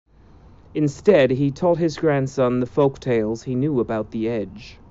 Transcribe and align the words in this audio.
Instead 0.73 1.29
he 1.29 1.51
taught 1.51 1.77
his 1.77 1.95
grandson 1.99 2.59
the 2.59 2.65
folk 2.65 2.99
tales 2.99 3.43
he 3.43 3.53
knew 3.53 3.79
about 3.79 4.09
The 4.09 4.27
Edge. 4.29 4.79